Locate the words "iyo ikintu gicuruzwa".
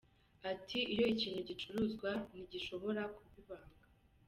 0.93-2.09